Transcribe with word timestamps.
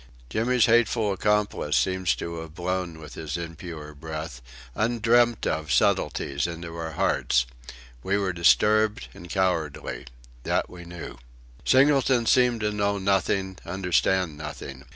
Jimmy's 0.31 0.65
hateful 0.65 1.13
accomplice 1.13 1.77
seemed 1.77 2.07
to 2.17 2.39
have 2.39 2.55
blown 2.55 2.97
with 2.97 3.13
his 3.13 3.37
impure 3.37 3.93
breath 3.93 4.41
undreamt 4.75 5.45
of 5.45 5.71
subtleties 5.71 6.47
into 6.47 6.75
our 6.75 6.93
hearts. 6.93 7.45
We 8.01 8.17
were 8.17 8.33
disturbed 8.33 9.09
and 9.13 9.29
cowardly. 9.29 10.07
That 10.41 10.71
we 10.71 10.85
knew. 10.85 11.19
Singleton 11.65 12.25
seemed 12.25 12.61
to 12.61 12.71
know 12.71 12.97
nothing, 12.97 13.59
understand 13.63 14.35
nothing. 14.39 14.85